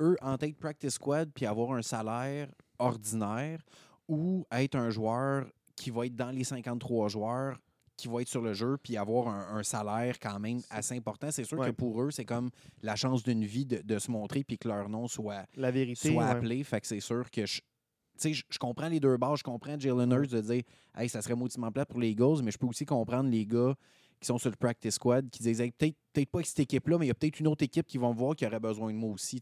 [0.00, 2.48] eux, en tête practice squad, puis avoir un salaire
[2.78, 3.60] ordinaire
[4.08, 5.46] ou être un joueur
[5.76, 7.58] qui va être dans les 53 joueurs
[7.96, 11.30] qui va être sur le jeu puis avoir un, un salaire quand même assez important.
[11.32, 11.66] C'est sûr Ouais.
[11.66, 12.50] que pour eux, c'est comme
[12.82, 16.12] la chance d'une vie de, de se montrer puis que leur nom soit, La vérité.
[16.12, 16.30] soit ouais.
[16.30, 16.62] appelé.
[16.64, 17.56] Fait que c'est sûr que je.
[18.20, 19.36] Tu sais, je, comprends les deux bords.
[19.36, 20.62] Je comprends Jalen Hurts de dire
[20.96, 23.74] Hey, ça serait mauditement plate pour les Eagles, mais je peux aussi comprendre les gars
[24.20, 27.06] qui sont sur le practice squad qui disent peut-être peut-être pas avec cette équipe-là, mais
[27.06, 28.98] il y a peut-être une autre équipe qui vont me voir qui aurait besoin de
[28.98, 29.40] moi aussi.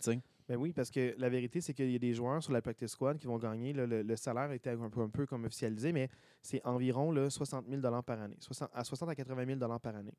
[0.48, 2.92] Ben oui, parce que la vérité, c'est qu'il y a des joueurs sur la practice
[2.92, 3.72] squad qui vont gagner.
[3.72, 6.08] le, salaire était un peu, comme officialisé, mais
[6.40, 8.36] c'est environ là, 60 000 par année.
[8.38, 10.14] 60 à 60 à 80 000 par année.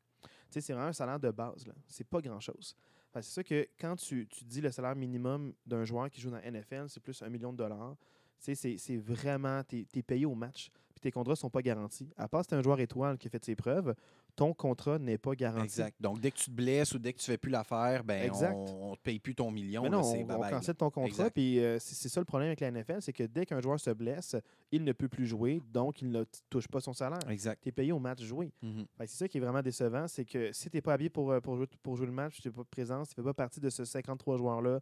[0.49, 1.65] C'est vraiment un salaire de base.
[1.87, 2.75] C'est pas grand-chose.
[3.15, 6.51] C'est sûr que quand tu, dis le salaire minimum d'un joueur qui joue dans la
[6.51, 7.95] NFL, c'est plus un million de dollars.
[8.37, 12.09] C'est vraiment, tu es, payé au match, puis tes contrats ne sont pas garantis.
[12.17, 13.93] À part si tu un joueur étoile qui a fait ses preuves,
[14.35, 15.65] ton contrat n'est pas garanti.
[15.65, 15.95] Exact.
[15.99, 18.91] Donc, dès que tu te blesses ou dès que tu fais plus l'affaire, ben, on
[18.91, 19.83] ne te paye plus ton million.
[19.83, 20.49] Mais là, non, c'est on, là.
[20.49, 21.29] cancelle ton contrat.
[21.29, 23.91] Puis euh, c'est ça le problème avec la NFL, c'est que dès qu'un joueur se
[23.91, 24.35] blesse,
[24.71, 27.19] il ne peut plus jouer, donc il ne touche pas son salaire.
[27.29, 27.61] Exact.
[27.61, 28.51] Tu es payé au match joué.
[28.63, 28.85] Mhm.
[28.99, 31.31] Que C'est ça qui est vraiment décevant, c'est que si tu n'es pas habillé pour,
[31.31, 33.33] euh, pour, jouer, pour jouer le match, tu n'es pas présent, tu ne fais pas
[33.33, 34.79] partie de ce 53 joueurs-là,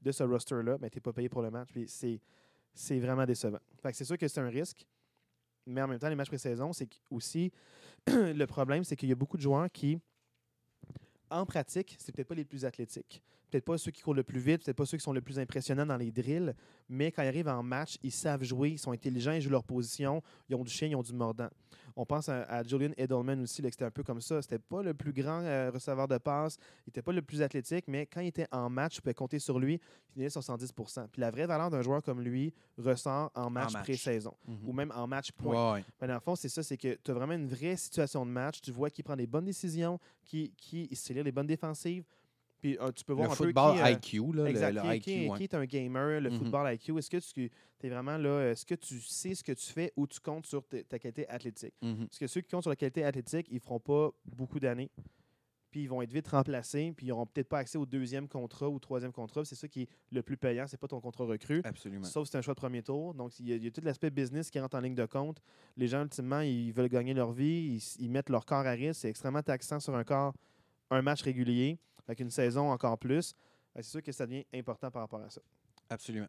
[0.00, 1.68] de ce roster-là, mais tu n'es pas payé pour le match.
[1.72, 2.20] Puis c'est
[2.78, 3.58] c'est vraiment décevant.
[3.92, 4.86] C'est sûr que c'est un risque,
[5.68, 7.52] mais en même temps, les matchs pré-saison, c'est aussi
[8.06, 10.00] le problème, c'est qu'il y a beaucoup de joueurs qui,
[11.30, 13.22] en pratique, c'est peut-être pas les plus athlétiques.
[13.50, 15.38] Peut-être pas ceux qui courent le plus vite, peut-être pas ceux qui sont le plus
[15.38, 16.54] impressionnants dans les drills,
[16.88, 19.64] mais quand ils arrivent en match, ils savent jouer, ils sont intelligents, ils jouent leur
[19.64, 21.48] position, ils ont du chien, ils ont du mordant.
[21.96, 24.40] On pense à, à Julian Edelman aussi, là, c'était un peu comme ça.
[24.40, 26.56] C'était pas le plus grand euh, receveur de passe,
[26.86, 29.38] il était pas le plus athlétique, mais quand il était en match, tu pouvais compter
[29.38, 30.72] sur lui, il finissait sur 110
[31.10, 33.82] Puis la vraie valeur d'un joueur comme lui ressort en match, match.
[33.82, 34.58] pré-saison Mhm.
[34.68, 35.72] ou même en match point.
[35.72, 35.84] Ouais, ouais.
[36.00, 38.30] Mais dans le fond, c'est ça, c'est que tu as vraiment une vraie situation de
[38.30, 38.60] match.
[38.60, 42.04] Tu vois qui prend les bonnes décisions, qui, qui sait lire les bonnes défensives.
[42.60, 44.80] Puis euh, tu peux voir Le un football peu qui, euh, IQ, là, exact, le,
[44.80, 45.00] qui, IQ.
[45.00, 45.36] qui- ouais.
[45.38, 46.38] qui est un gamer, le Mhm.
[46.38, 46.98] football IQ.
[46.98, 47.50] Est-ce que tu
[47.84, 50.64] es vraiment là, est-ce que tu sais ce que tu fais ou tu comptes sur
[50.66, 51.74] ta- qualité athlétique?
[51.82, 52.06] Mhm.
[52.08, 54.90] Parce que ceux qui comptent sur la qualité athlétique, ils ne feront pas beaucoup d'années.
[55.70, 58.68] Puis ils vont être vite remplacés, puis ils n'auront peut-être pas accès au deuxième contrat
[58.70, 59.44] ou au troisième contrat.
[59.44, 61.60] C'est ça qui est le plus payant, c'est pas ton contrat recru.
[61.62, 62.04] Absolument.
[62.06, 63.12] Sauf si c'est un choix de premier tour.
[63.12, 65.04] Donc, il y, a, il y a tout l'aspect business qui rentre en ligne de
[65.04, 65.42] compte.
[65.76, 67.76] Les gens, ultimement, ils veulent gagner leur vie.
[67.98, 69.02] Ils, ils mettent leur corps à risque.
[69.02, 70.32] C'est extrêmement taxant sur un corps,
[70.90, 71.78] un match régulier.
[72.08, 73.34] Avec une saison encore plus.
[73.76, 75.40] C'est sûr que ça devient important par rapport à ça.
[75.88, 76.28] Absolument.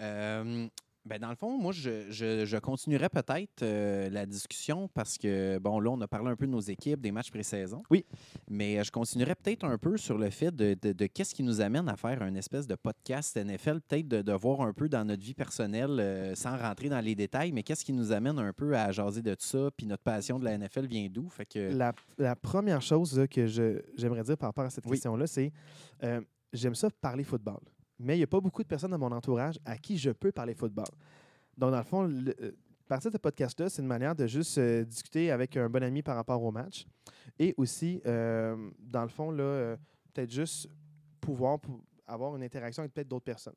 [0.00, 0.66] Euh,
[1.06, 5.58] ben dans le fond, moi, je, je, je continuerai peut-être euh, la discussion parce que,
[5.58, 7.82] bon, là, on a parlé un peu de nos équipes, des matchs pré-saison.
[7.90, 8.06] Oui.
[8.48, 11.42] Mais euh, je continuerai peut-être un peu sur le fait de, de- de qu'est-ce qui
[11.42, 14.88] nous amène à faire un espèce de podcast NFL, peut-être de, de voir un peu
[14.88, 18.38] dans notre vie personnelle, euh, sans rentrer dans les détails, mais qu'est-ce qui nous amène
[18.38, 21.28] un peu à jaser de ça, puis notre passion de la NFL vient d'où?
[21.28, 24.84] Fait que, La, la première chose là, que je- j'aimerais dire par rapport à cette
[24.86, 24.92] Oui.
[24.92, 25.52] question-là, c'est
[26.02, 26.20] euh,
[26.52, 27.60] j'aime ça parler football.
[27.98, 30.32] Mais il n'y a pas beaucoup de personnes dans mon entourage à qui je peux
[30.32, 30.86] parler football.
[31.56, 32.52] Donc, dans le fond, le- euh,
[32.88, 36.02] partir de ce podcast-là, c'est une manière de juste euh, discuter avec un bon ami
[36.02, 36.86] par rapport au match.
[37.38, 39.76] Et aussi, euh, dans le fond, là,
[40.12, 40.68] peut-être juste
[41.20, 43.54] pouvoir pou- avoir une interaction avec peut-être d'autres personnes.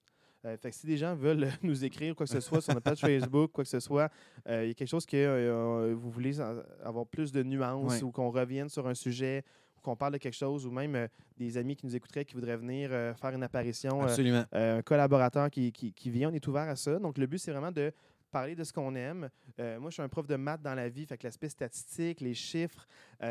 [0.62, 3.02] Fait que si des gens veulent nous écrire quoi que ce soit sur notre page
[3.02, 4.10] Facebook, quoi que ce soit,
[4.48, 8.04] il y a quelque chose que vous voulez avoir plus de nuances Ouais.
[8.04, 9.44] ou qu'on revienne sur un sujet
[9.88, 12.58] qu'on parle de quelque chose ou même euh, des amis qui nous écouteraient qui voudraient
[12.58, 14.44] venir euh, faire une apparition, euh, absolument.
[14.52, 17.00] un collaborateur qui, qui, qui vient, on est ouvert à ça.
[17.00, 17.94] Donc, le but, c'est vraiment de
[18.30, 19.30] parler de ce qu'on aime.
[19.58, 22.34] Moi, je suis un prof de maths dans la vie, fait que l'aspect statistique, les
[22.34, 22.86] chiffres,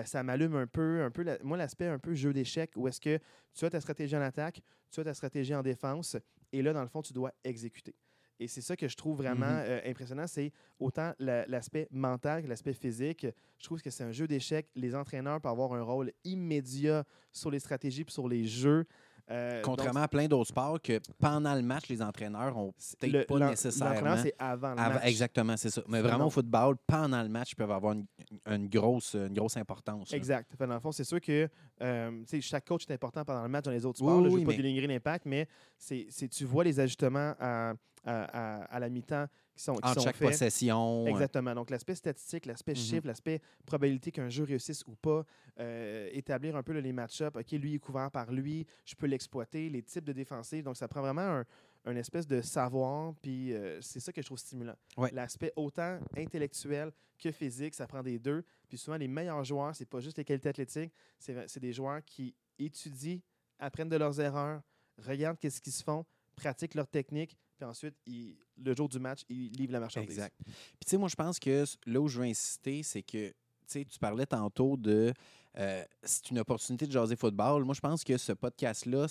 [0.05, 1.03] ça m'allume un peu.
[1.03, 3.19] Un peu la- moi, l'aspect un peu jeu d'échecs, où est-ce que
[3.55, 6.17] tu as ta stratégie en attaque, tu as ta stratégie en défense,
[6.53, 7.95] et là, dans le fond, tu dois exécuter.
[8.39, 9.63] Et c'est ça que je trouve vraiment Mhm.
[9.67, 13.27] euh, impressionnant, c'est autant la- l'aspect mental que l'aspect physique.
[13.59, 14.69] Je trouve que c'est un jeu d'échecs.
[14.75, 18.85] Les entraîneurs peuvent avoir un rôle immédiat sur les stratégies et sur les jeux.
[19.29, 23.13] Euh, donc, Contrairement à plein d'autres sports que pendant le match, les entraîneurs ont peut-être
[23.13, 23.95] le- pas nécessairement.
[23.95, 25.05] l'entraîneur, c'est avant le Avant- match.
[25.07, 25.83] exactement, c'est ça.
[25.89, 26.27] Mais vraiment non.
[26.27, 28.07] au football, pendant le match, ils peuvent avoir une,
[28.49, 30.13] une, grosse, une grosse importance.
[30.13, 30.55] Exact.
[30.57, 31.49] Fait, dans le fond, c'est sûr que
[31.83, 34.21] euh, chaque coach est important pendant le match dans les autres Oui, sports.
[34.21, 34.29] là.
[34.29, 37.73] je oui, ne veux pas dénigrer l'impact, mais c'est, c'est- tu vois les ajustements à,
[38.07, 40.29] à, à- à la mi-temps qui sont, qui sont chaque faits.
[40.31, 41.07] possession.
[41.07, 41.55] Exactement.
[41.55, 42.77] Donc, l'aspect statistique, l'aspect Mhm.
[42.79, 45.25] chiffre, l'aspect probabilité qu'un jeu réussisse ou pas,
[45.59, 47.37] euh, établir un peu là, les match-ups.
[47.37, 50.63] OK, lui est couvert par lui, je peux l'exploiter, les types de défensives.
[50.65, 51.45] Donc, ça prend vraiment un,
[51.87, 54.75] un espèce de savoir, puis euh, c'est ça que je trouve stimulant.
[54.97, 55.11] Ouais.
[55.13, 58.45] L'aspect autant intellectuel que physique, ça prend des deux.
[58.69, 62.35] Puis souvent, les meilleurs joueurs, c'est pas juste les qualités athlétiques, c'est des joueurs qui
[62.59, 63.19] étudient,
[63.59, 64.61] apprennent de leurs erreurs,
[64.99, 69.51] regardent qu'est-ce qu'ils se font, pratiquent leur technique, puis ensuite, le jour du match, ils
[69.53, 70.11] livrent la marchandise.
[70.11, 70.35] Exact.
[70.45, 73.35] Puis tu sais, moi, je pense que là où je veux insister, c'est que tu
[73.67, 75.13] sais, tu parlais tantôt de
[75.59, 77.65] euh, c'est une opportunité de jaser football.
[77.65, 79.07] Moi, je pense que ce podcast-là,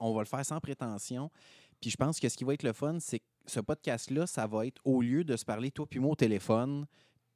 [0.00, 1.30] on va le faire sans prétention.
[1.80, 4.46] Puis je pense que ce qui va être le fun, c'est que ce podcast-là, ça
[4.46, 6.86] va être au lieu de se parler toi puis moi au téléphone,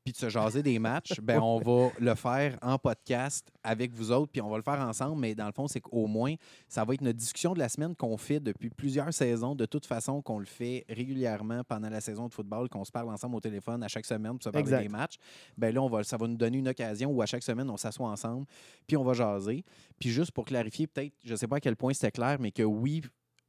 [0.04, 4.12] puis de se jaser des matchs, ben on va le faire en podcast avec vous
[4.12, 5.18] autres, puis on va le faire ensemble.
[5.20, 6.34] Mais dans le fond, c'est qu'au moins,
[6.68, 9.86] ça va être notre discussion de la semaine qu'on fait depuis plusieurs saisons, de toute
[9.86, 13.40] façon, qu'on le fait régulièrement pendant la saison de football, qu'on se parle ensemble au
[13.40, 14.82] téléphone à chaque semaine pour se parler Exact.
[14.82, 15.16] des matchs.
[15.56, 17.78] Ben là, on va, ça va nous donner une occasion où à chaque semaine, on
[17.78, 18.46] s'assoit ensemble,
[18.86, 19.64] puis on va jaser.
[19.98, 22.52] Puis juste pour clarifier, peut-être, je ne sais pas à quel point c'était clair, mais
[22.52, 23.00] que oui,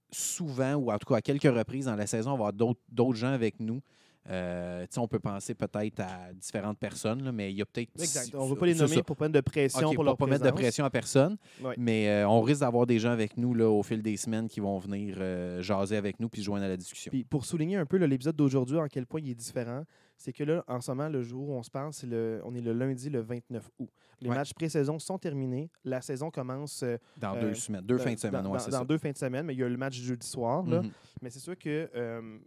[0.09, 2.79] souvent, ou en tout cas à quelques reprises dans la saison, on va avoir d'autres
[2.89, 3.81] d'autres gens avec nous.
[4.29, 7.91] Euh, on peut penser peut-être à différentes personnes, là, mais il y a peut-être.
[7.99, 8.33] Exact.
[8.35, 9.03] On ne veut pas les nommer ça.
[9.03, 11.37] pour pas mettre de pression pour leur pas mettre de pression à personne,
[11.77, 14.59] mais euh, on risque d'avoir des gens avec nous là, au fil des semaines qui
[14.59, 17.11] vont venir euh, jaser avec nous puis se joindre à la discussion.
[17.11, 19.83] Puis pour souligner un peu l'épisode d'aujourd'hui, en quel point il est différent,
[20.17, 22.55] c'est que là, en ce moment, le jour où on se parle, c'est le, on
[22.55, 23.89] est le lundi le 29 août.
[24.21, 24.35] Les Ouais.
[24.35, 25.69] matchs pré-saison sont terminés.
[25.83, 28.65] La saison commence euh, Dans deux semaines, deux dans- fins de semaine, dans, ouais, dans-
[28.65, 28.85] dans ça.
[28.85, 30.65] deux fins de semaine, mais il y a le match jeudi soir.
[30.65, 30.81] là.
[30.81, 30.89] Mhm.
[31.21, 32.39] Mais c'est sûr que euh,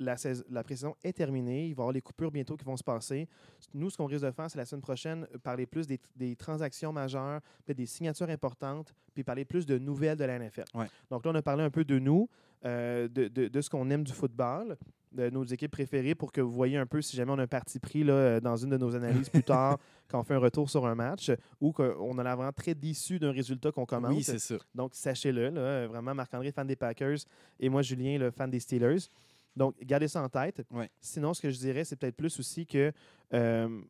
[0.00, 1.66] la, sais- la pré-saison est terminée.
[1.68, 3.28] Il va y avoir les coupures bientôt qui vont se passer.
[3.74, 6.34] Nous, ce qu'on risque de faire, c'est la semaine prochaine, euh, parler plus des, des
[6.34, 10.64] transactions majeures, peut-être des signatures importantes, puis parler plus de nouvelles de la NFL.
[10.74, 10.86] Ouais.
[11.10, 12.28] Donc là, on a parlé un peu de nous,
[12.64, 14.76] euh, de, de- de ce qu'on aime du football,
[15.12, 17.46] de nos équipes préférées, pour que vous voyez un peu si jamais on a un
[17.48, 19.76] parti pris là, euh, dans une de nos analyses plus tard,
[20.08, 23.18] quand on fait un retour sur un match, ou qu'on a l'air vraiment très déçu
[23.18, 24.12] d'un résultat qu'on commente.
[24.12, 24.54] Oui, c'est ça.
[24.74, 27.18] Donc, sachez-le, là, vraiment, Marc-André, fan des Packers,
[27.58, 29.08] et moi, Julien, le fan des Steelers.
[29.56, 30.62] Donc, gardez ça en tête.
[30.70, 30.88] Ouais.
[31.00, 32.92] Sinon, ce que je dirais, c'est peut-être plus aussi que
[33.34, 33.80] euh,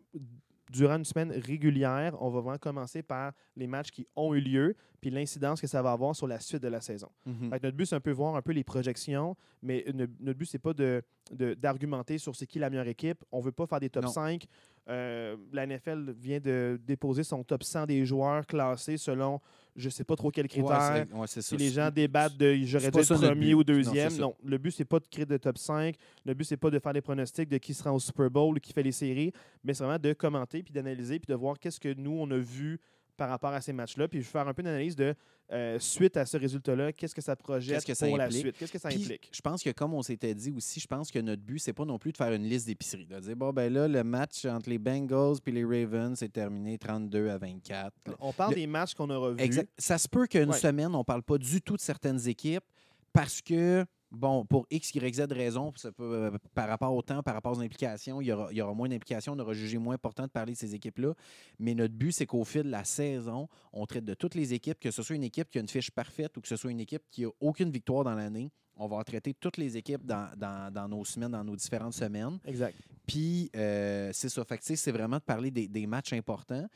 [0.70, 4.76] durant une semaine régulière, on va vraiment commencer par les matchs qui ont eu lieu,
[5.00, 7.08] puis l'incidence que ça va avoir sur la suite de la saison.
[7.26, 7.50] Mhm.
[7.50, 10.46] Que notre but, c'est un peu voir un peu les projections, mais ne- notre but,
[10.46, 13.24] c'est pas de, de- d'argumenter sur c'est qui la meilleure équipe.
[13.32, 14.10] On veut pas faire des top Non.
[14.10, 14.46] 5.
[14.88, 19.40] Euh, la NFL vient de déposer son top 100 des joueurs classés selon
[19.80, 21.04] je sais pas trop Ouais, critères.
[21.08, 21.42] c'est- ouais, ça.
[21.42, 24.12] si les gens débattent de j'aurais dû être premier ou deuxième.
[24.18, 25.96] Non, le but, c'est pas de créer de top 5.
[26.24, 28.72] Le but, c'est pas de faire des pronostics de qui sera au Super Bowl qui
[28.72, 29.32] fait les séries,
[29.64, 32.36] mais c'est vraiment de commenter, puis d'analyser, puis de voir qu'est-ce que nous, on a
[32.38, 32.78] vu
[33.20, 35.14] par rapport à ces matchs-là, puis faire un peu d'analyse de
[35.52, 38.56] euh, suite à ce résultat-là, qu'est-ce que ça projette Qu'est-ce que ça pour la suite,
[38.56, 39.28] qu'est-ce que ça Puis, implique?
[39.30, 41.84] Je pense que comme on s'était dit aussi, je pense que notre but, c'est pas
[41.84, 43.04] non plus de faire une liste d'épicerie.
[43.06, 46.78] De dire, bon, ben là, le match entre les Bengals et les Ravens est terminé
[46.78, 47.92] 32 à 24.
[48.20, 49.40] On parle le- des matchs qu'on aura vus.
[49.42, 49.68] Exact.
[49.76, 50.56] Ça se peut qu'une Ouais.
[50.58, 52.64] semaine, on ne parle pas du tout de certaines équipes
[53.12, 57.22] parce que, bon, pour X, Y, Z raisons, ça peut, euh, par rapport au temps,
[57.22, 59.78] par rapport aux implications, il y aura, il y aura moins d'implications, on aura jugé
[59.78, 61.14] moins important de parler de ces équipes-là.
[61.58, 64.78] Mais notre but, c'est qu'au fil de la saison, on traite de toutes les équipes,
[64.78, 66.80] que ce soit une équipe qui a une fiche parfaite ou que ce soit une
[66.80, 68.50] équipe qui n'a aucune victoire dans l'année.
[68.76, 72.38] On va traiter toutes les équipes dans, dans- dans nos semaines, dans nos différentes semaines.
[72.46, 72.74] Exact.
[73.06, 74.42] Puis, euh, c'est ça.
[74.44, 76.66] Fait c'est vraiment de parler des, des matchs importants.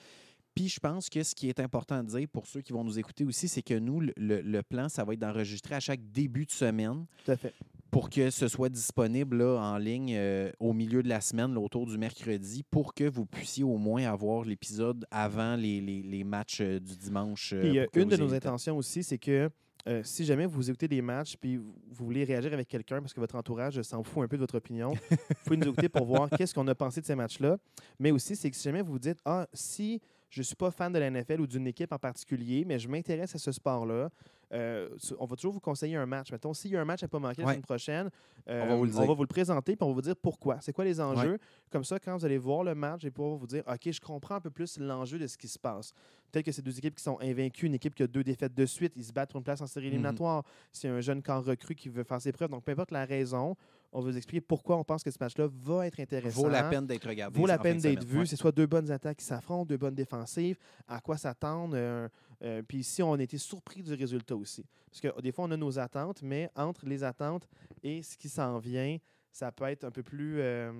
[0.54, 2.98] Puis, je pense que ce qui est important de dire pour ceux qui vont nous
[2.98, 6.46] écouter aussi, c'est que nous, le, le- plan, ça va être d'enregistrer à chaque début
[6.46, 7.52] de semaine Tout à fait.
[7.90, 11.60] pour que ce soit disponible là, en ligne euh, au milieu de la semaine, là,
[11.60, 16.24] autour du mercredi, pour que vous puissiez au moins avoir l'épisode avant les, les- les
[16.24, 17.52] matchs euh, du dimanche.
[17.52, 18.34] euh, Puis euh, une de nos temps.
[18.34, 19.50] intentions aussi, c'est que
[19.86, 23.12] euh, si jamais vous écoutez des matchs puis vous vous voulez réagir avec quelqu'un parce
[23.12, 26.06] que votre entourage s'en fout un peu de votre opinion, vous pouvez nous écouter pour
[26.06, 27.58] voir qu'est-ce qu'on a pensé de ces matchs-là.
[27.98, 30.00] Mais aussi, c'est que si jamais vous vous dites Ah, si
[30.34, 32.88] je ne suis pas fan de la NFL ou d'une équipe en particulier, mais je
[32.88, 34.10] m'intéresse à ce sport-là,
[34.52, 36.30] euh, on va toujours vous conseiller un match.
[36.32, 38.10] Mettons, s'il y a un match à ne pas manquer la semaine prochaine,
[38.48, 40.60] euh, On va vous le présenter puis on va vous dire pourquoi.
[40.60, 41.38] C'est quoi les enjeux?
[41.70, 44.00] Comme ça, quand vous allez voir le match, je vais pouvoir vous dire OK, je
[44.00, 45.92] comprends un peu plus l'enjeu de ce qui se passe.
[46.30, 48.66] Peut-être que c'est deux équipes qui sont invaincues, une équipe qui a deux défaites de
[48.66, 49.92] suite, ils se battent pour une place en série Mhm.
[49.92, 50.42] éliminatoire.
[50.72, 52.50] C'est un jeune camp recru qui veut faire ses preuves.
[52.50, 53.56] Donc, peu importe la raison,
[53.94, 56.42] on va vous expliquer pourquoi on pense que ce match-là va être intéressant.
[56.42, 57.38] Vaut la peine d'être regardé.
[57.38, 58.18] Vaut la peine d'être vu.
[58.20, 58.26] Ouais.
[58.26, 61.74] C'est soit deux bonnes attaques qui s'affrontent, deux bonnes défensives, à quoi s'attendre.
[61.76, 62.08] euh,
[62.42, 64.66] euh, puis ici, on a été surpris du résultat aussi.
[64.90, 67.48] Parce que des fois, on a nos attentes, mais entre les attentes
[67.82, 68.98] et ce qui s'en vient,
[69.30, 70.72] ça peut être un peu plus euh,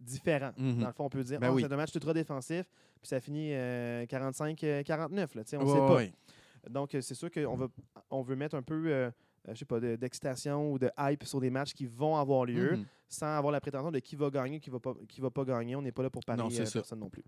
[0.00, 0.52] différent.
[0.56, 0.80] Mhm.
[0.80, 1.62] Dans le fond, on peut dire Ben Ah, oui.
[1.62, 2.66] c'est un match ultra défensif,
[3.00, 5.34] puis ça finit euh, 45-49.
[5.34, 6.12] là, tu sais, on Ouais, sait
[6.64, 6.70] pas.
[6.70, 7.68] Donc, c'est sûr qu'on veut,
[8.10, 9.10] on veut mettre un peu,
[9.48, 12.76] je sais pas, de- d'excitation ou de hype sur des matchs qui vont avoir lieu,
[12.76, 12.84] Mhm.
[13.08, 15.76] sans avoir la prétention de qui va gagner, qui va pas, qui va pas gagner.
[15.76, 17.22] On n'est pas là pour parier euh, personne non plus.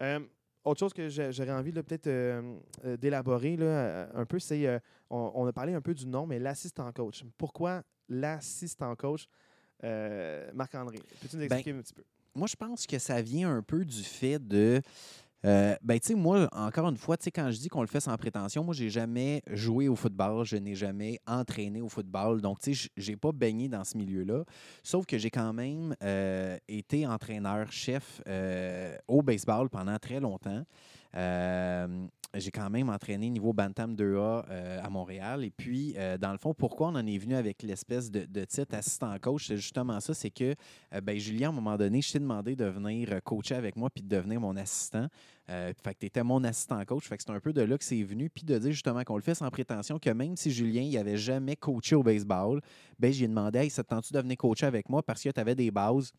[0.00, 0.20] Euh,
[0.64, 4.78] autre chose que j'aurais envie peut-être euh, euh, d'élaborer euh, un peu, c'est euh,
[5.10, 7.22] on, on a parlé un peu du nom, mais l'assistant coach.
[7.36, 9.26] Pourquoi l'assistant coach,
[9.84, 10.98] euh, Marc-André?
[11.20, 12.02] Peux-tu nous Ben, expliquer un petit peu?
[12.34, 14.80] Moi, je pense que ça vient un peu du fait de.
[15.44, 17.86] Euh, ben, tu sais, moi, encore une fois, tu sais, quand je dis qu'on le
[17.86, 22.40] fait sans prétention, moi, j'ai jamais joué au football, je n'ai jamais entraîné au football.
[22.40, 24.44] Donc, tu sais, j'ai pas baigné dans ce milieu-là.
[24.82, 30.64] Sauf que j'ai quand même euh, été entraîneur-chef euh, au baseball pendant très longtemps.
[32.36, 35.44] J'ai quand même entraîné niveau Bantam 2A euh, à Montréal.
[35.44, 38.74] Et puis, euh, dans le fond, pourquoi on en est venu avec l'espèce de, titre
[38.74, 39.46] assistant coach?
[39.46, 40.54] C'est justement ça, c'est que
[40.92, 43.88] euh, ben, Julien, à un moment donné, je t'ai demandé de venir coacher avec moi
[43.88, 45.08] puis de devenir mon assistant.
[45.46, 47.06] Fait que tu étais mon assistant coach.
[47.06, 48.30] Fait que c'est un peu de là que c'est venu.
[48.30, 51.18] Puis de dire justement qu'on le fait sans prétention, que même si Julien il avait
[51.18, 52.60] jamais coaché au baseball,
[52.98, 55.40] ben, j'ai demandé Hey, ça te tente-tu de venir coacher avec moi parce que tu
[55.40, 56.12] avais des bases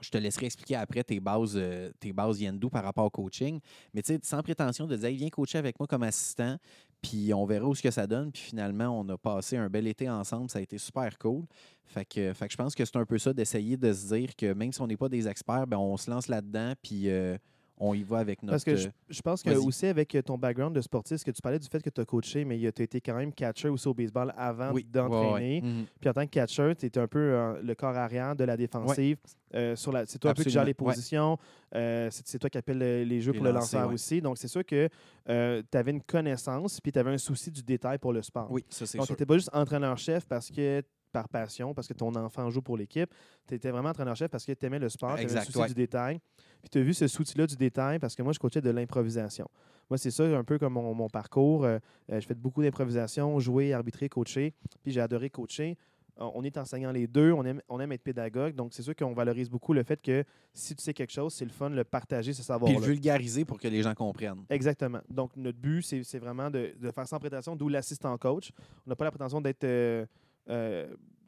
[0.00, 2.38] je te laisserai expliquer après tes bases, euh, tes bases
[2.70, 3.60] par rapport au coaching.
[3.94, 6.56] Mais tu sais, sans prétention de dire, viens coacher avec moi comme assistant,
[7.02, 8.30] puis on verra où ce que ça donne.
[8.32, 10.50] Puis finalement, on a passé un bel été ensemble.
[10.50, 11.44] Ça a été super cool.
[11.84, 14.72] Fait que, je pense que c'est un peu ça d'essayer de se dire que même
[14.72, 17.36] si on n'est pas des experts, ben on se lance là-dedans, puis euh,
[17.80, 18.52] on y va avec notre.
[18.52, 21.30] Parce que je, euh, je pense que aussi avec euh, ton background de sportif, que
[21.30, 23.70] tu parlais du fait que tu as coaché, mais tu as été quand même catcher
[23.70, 25.60] aussi au baseball avant oui, d'entraîner.
[25.60, 25.72] ouais, ouais.
[25.72, 25.86] Mhm.
[25.98, 28.56] Puis en tant que catcher, tu étais un peu euh, le corps arrière de la
[28.56, 29.16] défensive.
[29.54, 31.38] Euh, sur la, c'est toi un peu qui gère les positions.
[31.74, 34.20] Euh, c'est, toi qui appelle les, jeux Les pour le lanceur aussi.
[34.20, 34.88] Donc c'est sûr que
[35.26, 38.48] tu avais une connaissance puis tu avais un souci du détail pour le sport.
[38.50, 41.92] Oui, ça c'est Donc, tu n'étais pas juste entraîneur-chef parce que par passion, parce que
[41.94, 43.12] ton enfant joue pour l'équipe.
[43.46, 45.68] Tu étais vraiment entraîneur-chef parce que tu aimais le sport, tu Exact, souci ouais.
[45.68, 46.20] du détail.
[46.62, 49.48] Puis tu as vu ce souci-là du détail parce que moi, je coachais de l'improvisation.
[49.88, 51.64] Moi, c'est ça un peu comme mon, mon parcours.
[51.64, 51.78] Euh,
[52.12, 54.54] euh, je fais beaucoup d'improvisation, jouer, arbitrer, coacher.
[54.82, 55.76] Puis j'ai adoré coacher.
[56.22, 58.54] On est enseignant les deux, on aime, on aime être pédagogue.
[58.54, 61.46] Donc, c'est sûr qu'on valorise beaucoup le fait que si tu sais quelque chose, c'est
[61.46, 62.78] le fun de le partager, ce Puis savoir-là.
[62.78, 64.44] le vulgariser pour que les gens comprennent.
[64.50, 65.00] Exactement.
[65.08, 68.50] Donc, notre but, c'est vraiment de, de faire sans prétention, d'où l'assistant coach.
[68.86, 69.64] On n'a pas la prétention d'être.
[69.64, 70.04] euh,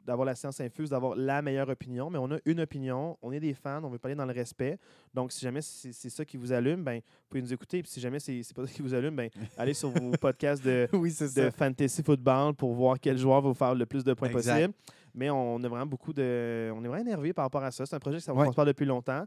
[0.05, 3.39] d'avoir la science infuse, d'avoir la meilleure opinion, mais on a une opinion, on est
[3.39, 4.77] des fans, on veut parler dans le respect.
[5.13, 7.81] Donc, si jamais c'est ça qui vous allume, ben, vous pouvez nous écouter.
[7.81, 10.89] Puis si jamais c'est pas ça qui vous allume, ben, allez sur vos podcasts de,
[10.91, 14.27] oui, de fantasy football pour voir quel joueur va vous faire le plus de points
[14.29, 14.53] Exact.
[14.55, 14.73] possible.
[15.15, 16.69] Mais on a vraiment beaucoup de.
[16.75, 17.85] On est vraiment énervé par rapport à ça.
[17.85, 18.47] C'est un projet que ça Ouais.
[18.47, 19.25] on se parle depuis longtemps.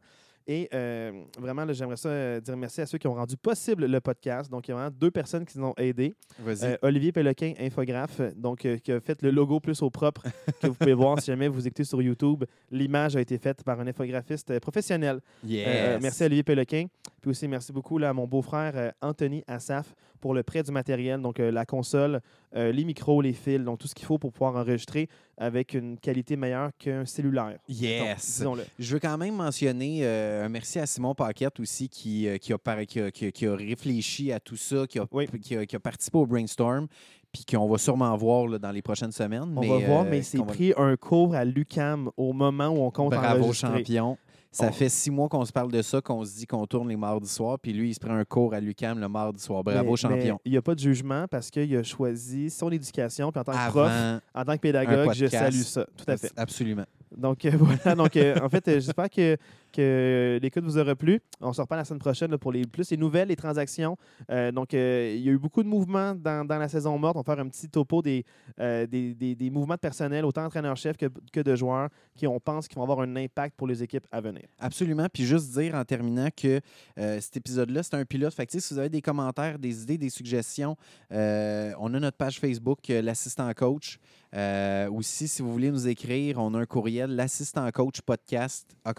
[0.49, 4.01] Et euh, vraiment, j'aimerais ça euh, dire merci à ceux qui ont rendu possible le
[4.01, 4.49] podcast.
[4.49, 6.15] Donc, il y a vraiment deux personnes qui nous ont aidés.
[6.47, 10.23] Euh, Olivier Péloquin, infographe, donc euh, qui a fait le logo plus au propre
[10.63, 12.45] que vous pouvez voir si jamais vous écoutez sur YouTube.
[12.71, 15.21] L'image a été faite par un infographiste professionnel.
[15.45, 16.01] yes.
[16.01, 16.87] Merci à Olivier Péloquin.
[17.21, 21.21] Puis aussi, merci beaucoup là, à mon beau-frère Anthony Assaf pour le prêt du matériel,
[21.21, 22.21] donc la console,
[22.55, 26.37] les micros, les fils, donc tout ce qu'il faut pour pouvoir enregistrer avec une qualité
[26.37, 27.59] meilleure qu'un cellulaire.
[27.69, 28.39] Yes.
[28.39, 28.65] Disons-le.
[28.79, 30.03] Je veux quand même mentionner
[30.45, 34.33] un merci à Simon Paquette aussi qui, euh, qui, a, qui, a, qui a- réfléchi
[34.33, 35.27] à tout ça, qui a, Oui.
[35.43, 36.87] qui a- qui a participé au brainstorm,
[37.33, 39.53] puis qu'on va sûrement voir là, dans les prochaines semaines.
[39.57, 42.33] On mais, va voir, euh, mais c'est qu'on va- pris un cours à l'UCAM au
[42.33, 43.79] moment où on compte Bravo enregistrer.
[43.79, 44.19] champion.
[44.53, 46.97] Ça fait six mois qu'on se parle de ça, qu'on se dit qu'on tourne les
[46.97, 49.63] mardis soirs, puis lui, il se prend un cours à l'UCAM le mardi soir.
[49.63, 50.35] Bravo Mais- champion.
[50.37, 53.31] mais Il n'y a pas de jugement parce qu'il a choisi son éducation.
[53.31, 53.93] Puis en tant que prof,
[54.35, 55.85] en tant que pédagogue, je salue ça.
[55.95, 56.33] Tout à fait.
[56.37, 56.87] absolument.
[57.15, 59.37] Donc euh, voilà, donc euh, en fait, euh, j'espère que,
[59.79, 61.21] l'écoute vous aura plu.
[61.41, 63.97] On se reparle la semaine prochaine pour les plus les nouvelles, les transactions.
[64.31, 67.17] Euh, donc euh, il y a eu beaucoup de mouvements dans, la saison morte.
[67.17, 68.25] On va faire un petit topo des,
[68.61, 72.69] euh, des, des- mouvements de personnel, autant entraîneur-chef que, que de joueurs, qui on pense
[72.69, 74.43] qu'ils vont avoir un impact pour les équipes à venir.
[74.59, 75.07] Absolument.
[75.13, 76.61] Puis juste dire en terminant que
[76.97, 78.35] cet épisode-là, c'est un pilote.
[78.35, 80.77] Fait si vous avez des commentaires, des idées, des suggestions,
[81.11, 83.99] on a notre page Facebook, l'assistant coach.
[84.35, 88.93] Euh, aussi, si vous voulez nous écrire, on a un courriel, l'assistant coach podcast à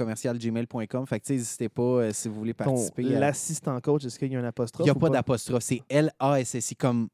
[1.06, 3.16] Fait que, n'hésitez pas euh, si vous voulez participer.
[3.16, 4.86] à- L'assistant coach, est-ce qu'il y a un Il apostrophe?
[4.86, 7.08] n'y a ou pas d'apostrophe, c'est L-A-S-S-I comme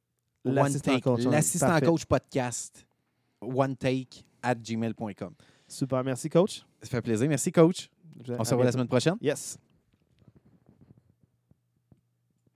[0.45, 1.01] one L'assistant take.
[1.01, 1.85] coach, L'assistant parfait.
[1.85, 2.85] coach podcast,
[3.41, 5.33] one take at gmail.com.
[5.67, 6.65] Super, merci coach.
[6.81, 7.27] Ça fait plaisir.
[7.29, 7.89] Merci, coach.
[8.37, 9.15] On se revoit la semaine prochaine.
[9.21, 9.57] Yes.